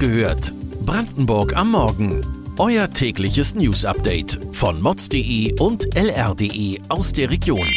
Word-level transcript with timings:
gehört. 0.00 0.52
Brandenburg 0.86 1.54
am 1.54 1.72
Morgen. 1.72 2.24
Euer 2.58 2.90
tägliches 2.90 3.54
News-Update 3.54 4.40
von 4.50 4.80
mods.de 4.80 5.60
und 5.60 5.94
lr.de 5.94 6.80
aus 6.88 7.12
der 7.12 7.30
Region. 7.30 7.68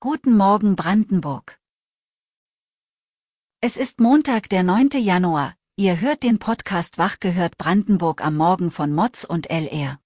Guten 0.00 0.36
Morgen 0.36 0.74
Brandenburg. 0.74 1.58
Es 3.60 3.76
ist 3.76 4.00
Montag, 4.00 4.48
der 4.48 4.62
9. 4.62 4.88
Januar. 4.96 5.54
Ihr 5.76 6.00
hört 6.00 6.22
den 6.22 6.38
Podcast 6.38 6.96
Wach 6.96 7.20
gehört 7.20 7.58
Brandenburg 7.58 8.24
am 8.24 8.36
Morgen 8.36 8.70
von 8.70 8.94
Mods 8.94 9.26
und 9.26 9.50
LR. 9.50 10.00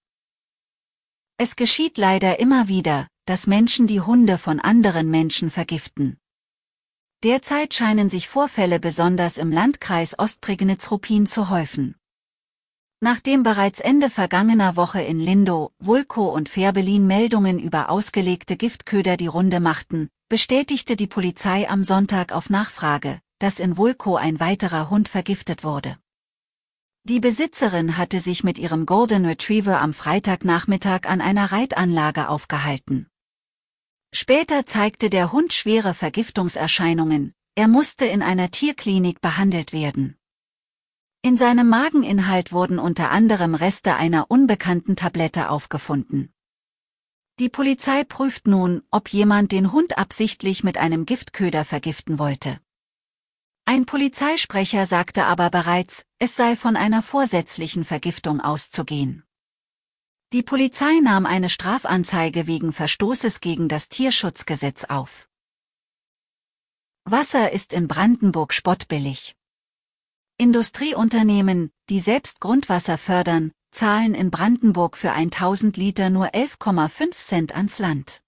Es 1.36 1.54
geschieht 1.54 1.98
leider 1.98 2.40
immer 2.40 2.66
wieder, 2.66 3.06
dass 3.26 3.46
Menschen 3.46 3.86
die 3.86 4.00
Hunde 4.00 4.38
von 4.38 4.58
anderen 4.58 5.08
Menschen 5.08 5.50
vergiften. 5.50 6.18
Derzeit 7.24 7.74
scheinen 7.74 8.08
sich 8.08 8.28
Vorfälle 8.28 8.78
besonders 8.78 9.38
im 9.38 9.50
Landkreis 9.50 10.16
Ostprignitz-Ruppin 10.16 11.26
zu 11.26 11.50
häufen. 11.50 11.96
Nachdem 13.00 13.42
bereits 13.42 13.80
Ende 13.80 14.08
vergangener 14.08 14.76
Woche 14.76 15.02
in 15.02 15.18
Lindow, 15.18 15.72
Vulko 15.80 16.28
und 16.28 16.48
Färbelin 16.48 17.08
Meldungen 17.08 17.58
über 17.58 17.90
ausgelegte 17.90 18.56
Giftköder 18.56 19.16
die 19.16 19.26
Runde 19.26 19.58
machten, 19.58 20.08
bestätigte 20.28 20.94
die 20.94 21.08
Polizei 21.08 21.68
am 21.68 21.82
Sonntag 21.82 22.30
auf 22.30 22.50
Nachfrage, 22.50 23.20
dass 23.40 23.58
in 23.58 23.76
Vulko 23.76 24.14
ein 24.14 24.38
weiterer 24.38 24.88
Hund 24.88 25.08
vergiftet 25.08 25.64
wurde. 25.64 25.98
Die 27.02 27.18
Besitzerin 27.18 27.96
hatte 27.96 28.20
sich 28.20 28.44
mit 28.44 28.58
ihrem 28.58 28.86
Golden 28.86 29.26
Retriever 29.26 29.80
am 29.80 29.92
Freitagnachmittag 29.92 31.06
an 31.06 31.20
einer 31.20 31.50
Reitanlage 31.50 32.28
aufgehalten. 32.28 33.08
Später 34.12 34.66
zeigte 34.66 35.10
der 35.10 35.32
Hund 35.32 35.52
schwere 35.52 35.94
Vergiftungserscheinungen, 35.94 37.34
er 37.54 37.68
musste 37.68 38.06
in 38.06 38.22
einer 38.22 38.50
Tierklinik 38.50 39.20
behandelt 39.20 39.72
werden. 39.72 40.16
In 41.22 41.36
seinem 41.36 41.68
Mageninhalt 41.68 42.52
wurden 42.52 42.78
unter 42.78 43.10
anderem 43.10 43.54
Reste 43.54 43.96
einer 43.96 44.30
unbekannten 44.30 44.96
Tablette 44.96 45.50
aufgefunden. 45.50 46.32
Die 47.38 47.48
Polizei 47.48 48.04
prüft 48.04 48.46
nun, 48.46 48.82
ob 48.90 49.10
jemand 49.10 49.52
den 49.52 49.72
Hund 49.72 49.98
absichtlich 49.98 50.64
mit 50.64 50.78
einem 50.78 51.06
Giftköder 51.06 51.64
vergiften 51.64 52.18
wollte. 52.18 52.60
Ein 53.64 53.84
Polizeisprecher 53.84 54.86
sagte 54.86 55.26
aber 55.26 55.50
bereits, 55.50 56.04
es 56.18 56.34
sei 56.34 56.56
von 56.56 56.74
einer 56.74 57.02
vorsätzlichen 57.02 57.84
Vergiftung 57.84 58.40
auszugehen. 58.40 59.24
Die 60.34 60.42
Polizei 60.42 61.00
nahm 61.00 61.24
eine 61.24 61.48
Strafanzeige 61.48 62.46
wegen 62.46 62.74
Verstoßes 62.74 63.40
gegen 63.40 63.66
das 63.70 63.88
Tierschutzgesetz 63.88 64.84
auf. 64.84 65.26
Wasser 67.04 67.50
ist 67.52 67.72
in 67.72 67.88
Brandenburg 67.88 68.52
spottbillig. 68.52 69.36
Industrieunternehmen, 70.36 71.70
die 71.88 71.98
selbst 71.98 72.40
Grundwasser 72.40 72.98
fördern, 72.98 73.52
zahlen 73.70 74.14
in 74.14 74.30
Brandenburg 74.30 74.98
für 74.98 75.12
1000 75.12 75.78
Liter 75.78 76.10
nur 76.10 76.26
11,5 76.34 77.12
Cent 77.12 77.54
ans 77.56 77.78
Land. 77.78 78.20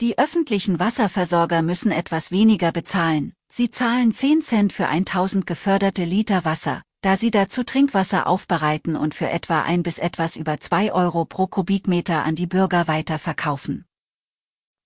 Die 0.00 0.16
öffentlichen 0.16 0.78
Wasserversorger 0.78 1.60
müssen 1.60 1.92
etwas 1.92 2.30
weniger 2.30 2.72
bezahlen, 2.72 3.34
Sie 3.48 3.70
zahlen 3.70 4.12
10 4.12 4.40
Cent 4.40 4.72
für 4.72 4.88
1000 4.88 5.46
geförderte 5.46 6.04
Liter 6.04 6.46
Wasser, 6.46 6.82
da 7.02 7.16
sie 7.16 7.30
dazu 7.30 7.64
Trinkwasser 7.64 8.26
aufbereiten 8.26 8.96
und 8.96 9.14
für 9.14 9.28
etwa 9.28 9.62
ein 9.62 9.82
bis 9.82 9.98
etwas 9.98 10.36
über 10.36 10.58
2 10.58 10.92
Euro 10.92 11.24
pro 11.24 11.48
Kubikmeter 11.48 12.24
an 12.24 12.36
die 12.36 12.46
Bürger 12.46 12.88
weiterverkaufen. 12.88 13.84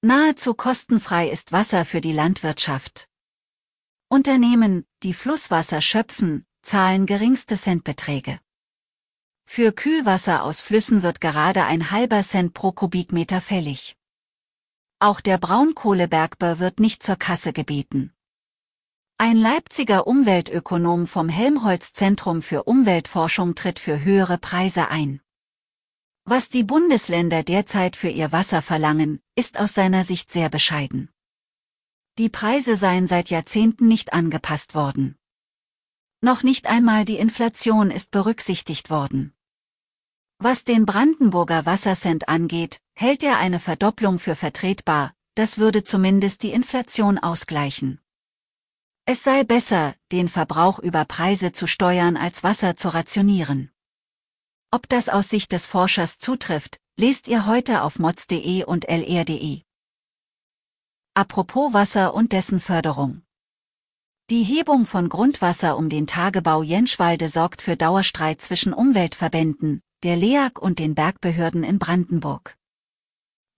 Nahezu 0.00 0.54
kostenfrei 0.54 1.28
ist 1.28 1.52
Wasser 1.52 1.84
für 1.84 2.00
die 2.00 2.12
Landwirtschaft. 2.12 3.08
Unternehmen, 4.08 4.86
die 5.02 5.12
Flusswasser 5.12 5.80
schöpfen, 5.80 6.46
zahlen 6.62 7.06
geringste 7.06 7.56
Centbeträge. 7.56 8.40
Für 9.44 9.72
Kühlwasser 9.72 10.42
aus 10.42 10.60
Flüssen 10.60 11.02
wird 11.02 11.20
gerade 11.20 11.64
ein 11.64 11.90
halber 11.90 12.22
Cent 12.22 12.54
pro 12.54 12.72
Kubikmeter 12.72 13.40
fällig. 13.40 13.96
Auch 14.98 15.20
der 15.20 15.36
Braunkohlebergbau 15.36 16.58
wird 16.60 16.80
nicht 16.80 17.02
zur 17.02 17.16
Kasse 17.16 17.52
gebeten. 17.52 18.15
Ein 19.18 19.38
Leipziger 19.38 20.06
Umweltökonom 20.06 21.06
vom 21.06 21.30
Helmholtz 21.30 21.94
Zentrum 21.94 22.42
für 22.42 22.64
Umweltforschung 22.64 23.54
tritt 23.54 23.78
für 23.78 24.04
höhere 24.04 24.36
Preise 24.36 24.88
ein. 24.88 25.22
Was 26.26 26.50
die 26.50 26.64
Bundesländer 26.64 27.42
derzeit 27.42 27.96
für 27.96 28.10
ihr 28.10 28.30
Wasser 28.30 28.60
verlangen, 28.60 29.22
ist 29.34 29.58
aus 29.58 29.72
seiner 29.72 30.04
Sicht 30.04 30.30
sehr 30.30 30.50
bescheiden. 30.50 31.08
Die 32.18 32.28
Preise 32.28 32.76
seien 32.76 33.08
seit 33.08 33.30
Jahrzehnten 33.30 33.88
nicht 33.88 34.12
angepasst 34.12 34.74
worden. 34.74 35.16
Noch 36.20 36.42
nicht 36.42 36.66
einmal 36.66 37.06
die 37.06 37.16
Inflation 37.16 37.90
ist 37.90 38.10
berücksichtigt 38.10 38.90
worden. 38.90 39.32
Was 40.38 40.64
den 40.64 40.84
Brandenburger 40.84 41.64
Wassercent 41.64 42.28
angeht, 42.28 42.82
hält 42.94 43.22
er 43.22 43.38
eine 43.38 43.60
Verdopplung 43.60 44.18
für 44.18 44.36
vertretbar, 44.36 45.14
das 45.34 45.56
würde 45.56 45.84
zumindest 45.84 46.42
die 46.42 46.52
Inflation 46.52 47.16
ausgleichen. 47.16 47.98
Es 49.08 49.22
sei 49.22 49.44
besser, 49.44 49.94
den 50.10 50.28
Verbrauch 50.28 50.80
über 50.80 51.04
Preise 51.04 51.52
zu 51.52 51.68
steuern 51.68 52.16
als 52.16 52.42
Wasser 52.42 52.74
zu 52.76 52.88
rationieren. 52.88 53.70
Ob 54.72 54.88
das 54.88 55.08
aus 55.08 55.28
Sicht 55.28 55.52
des 55.52 55.68
Forschers 55.68 56.18
zutrifft, 56.18 56.80
lest 56.96 57.28
ihr 57.28 57.46
heute 57.46 57.82
auf 57.82 58.00
mods.de 58.00 58.64
und 58.64 58.88
lr.de. 58.88 59.62
Apropos 61.14 61.72
Wasser 61.72 62.14
und 62.14 62.32
dessen 62.32 62.58
Förderung. 62.58 63.22
Die 64.28 64.42
Hebung 64.42 64.86
von 64.86 65.08
Grundwasser 65.08 65.76
um 65.76 65.88
den 65.88 66.08
Tagebau 66.08 66.64
Jenschwalde 66.64 67.28
sorgt 67.28 67.62
für 67.62 67.76
Dauerstreit 67.76 68.42
zwischen 68.42 68.72
Umweltverbänden, 68.72 69.82
der 70.02 70.16
LEAG 70.16 70.58
und 70.58 70.80
den 70.80 70.96
Bergbehörden 70.96 71.62
in 71.62 71.78
Brandenburg. 71.78 72.58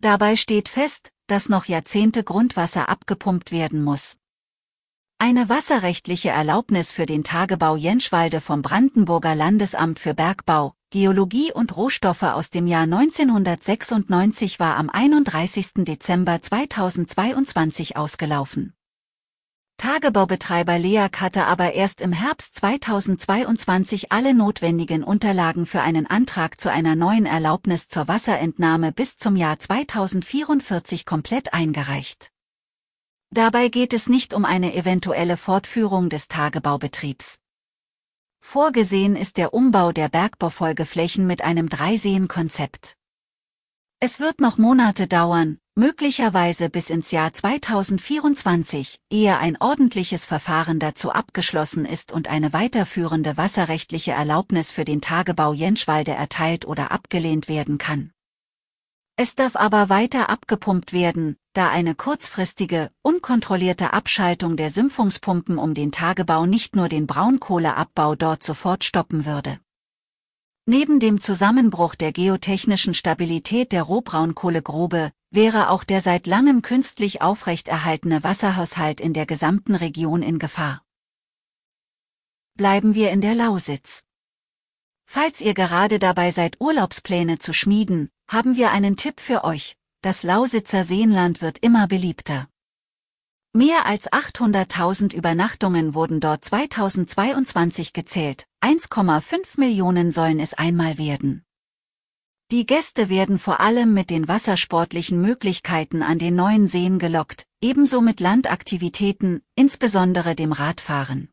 Dabei 0.01 0.37
steht 0.37 0.69
fest, 0.69 1.11
dass 1.27 1.49
noch 1.49 1.65
Jahrzehnte 1.65 2.23
Grundwasser 2.23 2.91
abgepumpt 2.91 3.51
werden 3.51 3.83
muss. 3.83 4.19
Eine 5.21 5.49
wasserrechtliche 5.49 6.29
Erlaubnis 6.29 6.93
für 6.93 7.05
den 7.05 7.25
Tagebau 7.25 7.75
Jenschwalde 7.75 8.41
vom 8.41 8.63
Brandenburger 8.63 9.35
Landesamt 9.35 9.99
für 9.99 10.15
Bergbau, 10.15 10.75
Geologie 10.91 11.53
und 11.53 11.77
Rohstoffe 11.77 12.23
aus 12.23 12.51
dem 12.51 12.69
Jahr 12.69 12.85
1996 12.85 14.61
war 14.61 14.77
am 14.77 14.89
31. 14.89 15.85
Dezember 15.85 16.41
2022 16.41 17.97
ausgelaufen. 17.97 18.75
Tagebaubetreiber 19.77 20.79
LEAG 20.79 21.21
hatte 21.21 21.47
aber 21.47 21.73
erst 21.73 22.01
im 22.01 22.13
Herbst 22.13 22.55
2022 22.55 24.13
alle 24.13 24.35
notwendigen 24.35 25.03
Unterlagen 25.03 25.67
für 25.67 25.81
einen 25.81 26.07
Antrag 26.07 26.61
zu 26.61 26.71
einer 26.71 26.95
neuen 26.95 27.27
Erlaubnis 27.27 27.89
zur 27.89 28.07
Wasserentnahme 28.07 28.93
bis 28.93 29.17
zum 29.17 29.35
Jahr 29.35 29.59
2044 29.59 31.05
komplett 31.05 31.55
eingereicht. 31.55 32.31
Dabei 33.31 33.69
geht 33.69 33.93
es 33.93 34.09
nicht 34.09 34.33
um 34.33 34.45
eine 34.45 34.75
eventuelle 34.75 35.37
Fortführung 35.37 36.09
des 36.09 36.29
Tagebaubetriebs. 36.29 37.39
Vorgesehen 38.41 39.17
ist 39.17 39.37
der 39.37 39.53
Umbau 39.53 39.93
der 39.93 40.09
Bergbaufolgeflächen 40.09 41.27
mit 41.27 41.43
einem 41.43 41.69
Dreiseen-Konzept. 41.69 42.95
Es 44.01 44.21
wird 44.21 44.41
noch 44.41 44.59
Monate 44.59 45.09
dauern, 45.09 45.59
möglicherweise 45.75 46.71
bis 46.71 46.89
ins 46.89 47.11
Jahr 47.11 47.33
2024, 47.33 48.99
ehe 49.11 49.37
ein 49.37 49.57
ordentliches 49.61 50.25
Verfahren 50.25 50.79
dazu 50.79 51.11
abgeschlossen 51.11 51.85
ist 51.85 52.13
und 52.13 52.29
eine 52.29 52.53
weiterführende 52.53 53.37
wasserrechtliche 53.37 54.13
Erlaubnis 54.13 54.73
für 54.73 54.85
den 54.85 55.01
Tagebau 55.01 55.53
Jenschwalde 55.53 56.13
erteilt 56.13 56.65
oder 56.65 56.93
abgelehnt 56.93 57.49
werden 57.49 57.77
kann. 57.77 58.13
Es 59.21 59.35
darf 59.35 59.57
aber 59.57 59.89
weiter 59.89 60.29
abgepumpt 60.29 60.93
werden, 60.93 61.37
da 61.53 61.71
eine 61.71 61.97
kurzfristige, 61.97 62.93
unkontrollierte 63.03 63.93
Abschaltung 63.93 64.57
der 64.57 64.71
Sümpfungspumpen 64.71 65.59
um 65.59 65.75
den 65.75 65.91
Tagebau 65.91 66.47
nicht 66.47 66.77
nur 66.77 66.89
den 66.89 67.09
Braunkohleabbau 67.09 68.15
dort 68.15 68.45
sofort 68.45 68.85
stoppen 68.85 69.27
würde. 69.27 69.59
Neben 70.67 71.01
dem 71.01 71.21
Zusammenbruch 71.21 71.97
der 71.97 72.13
geotechnischen 72.13 72.95
Stabilität 72.95 73.73
der 73.73 73.83
Rohbraunkohlegrube 73.83 75.11
wäre 75.33 75.71
auch 75.71 75.83
der 75.83 76.01
seit 76.01 76.29
langem 76.29 76.63
künstlich 76.63 77.21
aufrechterhaltene 77.21 78.23
Wasserhaushalt 78.23 79.01
in 79.01 79.15
der 79.15 79.27
gesamten 79.27 79.75
Region 79.75 80.23
in 80.23 80.39
Gefahr. 80.39 80.85
Bleiben 82.55 82.95
wir 82.95 83.11
in 83.11 83.21
der 83.21 83.35
Lausitz. 83.35 84.05
Falls 85.07 85.41
ihr 85.41 85.55
gerade 85.55 85.99
dabei 85.99 86.31
seid, 86.31 86.61
Urlaubspläne 86.61 87.41
zu 87.41 87.53
schmieden, 87.53 88.13
haben 88.29 88.57
wir 88.57 88.71
einen 88.71 88.97
Tipp 88.97 89.21
für 89.21 89.43
euch. 89.45 89.75
Das 90.03 90.23
Lausitzer 90.23 90.85
Seenland 90.85 91.41
wird 91.41 91.59
immer 91.59 91.89
beliebter. 91.89 92.49
Mehr 93.55 93.87
als 93.87 94.13
800.000 94.13 95.15
Übernachtungen 95.15 95.95
wurden 95.95 96.21
dort 96.21 96.45
2022 96.45 97.95
gezählt, 97.95 98.45
1,5 98.63 99.59
Millionen 99.59 100.13
sollen 100.13 100.39
es 100.39 100.53
einmal 100.53 100.99
werden. 100.99 101.45
Die 102.51 102.67
Gäste 102.67 103.09
werden 103.09 103.39
vor 103.39 103.61
allem 103.61 103.95
mit 103.95 104.11
den 104.11 104.29
wassersportlichen 104.29 105.21
Möglichkeiten 105.21 106.03
an 106.03 106.19
den 106.19 106.37
neuen 106.37 106.67
Seen 106.67 106.99
gelockt, 106.99 107.47
ebenso 107.63 108.03
mit 108.03 108.21
Landaktivitäten, 108.21 109.43
insbesondere 109.55 110.35
dem 110.35 110.53
Radfahren. 110.53 111.31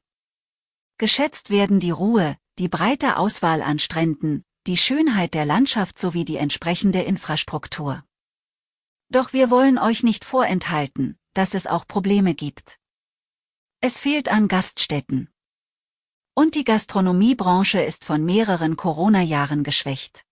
Geschätzt 0.98 1.50
werden 1.50 1.82
die 1.82 1.92
Ruhe, 1.92 2.38
die 2.58 2.70
breite 2.70 3.18
Auswahl 3.18 3.62
an 3.62 3.80
Stränden, 3.80 4.45
die 4.68 4.78
Schönheit 4.78 5.36
der 5.36 5.46
Landschaft 5.46 6.00
sowie 6.00 6.26
die 6.26 6.38
entsprechende 6.38 7.02
Infrastruktur. 7.02 8.04
Doch 9.10 9.32
wir 9.32 9.52
wollen 9.52 9.78
euch 9.78 10.02
nicht 10.02 10.26
vorenthalten, 10.26 11.20
dass 11.34 11.54
es 11.54 11.68
auch 11.68 11.88
Probleme 11.88 12.34
gibt. 12.34 12.80
Es 13.80 14.00
fehlt 14.00 14.30
an 14.30 14.48
Gaststätten. 14.48 15.30
Und 16.34 16.56
die 16.56 16.64
Gastronomiebranche 16.64 17.80
ist 17.80 18.04
von 18.04 18.26
mehreren 18.26 18.76
Corona-Jahren 18.76 19.64
geschwächt. 19.64 20.26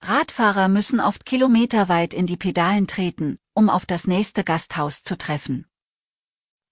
Radfahrer 0.00 0.68
müssen 0.68 1.00
oft 1.00 1.24
kilometerweit 1.24 2.14
in 2.14 2.26
die 2.26 2.36
Pedalen 2.36 2.86
treten, 2.86 3.38
um 3.54 3.70
auf 3.70 3.86
das 3.86 4.06
nächste 4.06 4.44
Gasthaus 4.44 5.02
zu 5.02 5.16
treffen. 5.16 5.66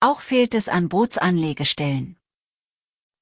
Auch 0.01 0.21
fehlt 0.21 0.55
es 0.55 0.69
an 0.69 0.89
Bootsanlegestellen. 0.89 2.19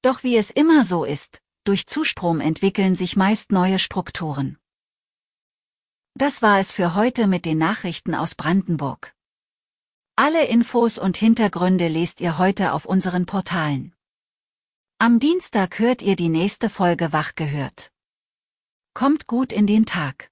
Doch 0.01 0.23
wie 0.23 0.35
es 0.35 0.51
immer 0.51 0.83
so 0.83 1.05
ist, 1.05 1.41
durch 1.65 1.87
Zustrom 1.87 2.39
entwickeln 2.39 2.95
sich 2.95 3.17
meist 3.17 3.51
neue 3.51 3.79
Strukturen. 3.79 4.57
Das 6.13 6.41
war 6.41 6.59
es 6.59 6.71
für 6.71 6.95
heute 6.95 7.27
mit 7.27 7.45
den 7.45 7.57
Nachrichten 7.57 8.15
aus 8.15 8.35
Brandenburg. 8.35 9.13
Alle 10.15 10.45
Infos 10.45 10.97
und 10.97 11.17
Hintergründe 11.17 11.89
lest 11.89 12.21
ihr 12.21 12.37
heute 12.37 12.71
auf 12.71 12.85
unseren 12.85 13.25
Portalen. 13.25 13.93
Am 14.97 15.19
Dienstag 15.19 15.77
hört 15.79 16.01
ihr 16.01 16.15
die 16.15 16.29
nächste 16.29 16.69
Folge 16.69 17.11
Wach 17.11 17.35
gehört. 17.35 17.91
Kommt 18.93 19.27
gut 19.27 19.51
in 19.51 19.67
den 19.67 19.85
Tag. 19.85 20.31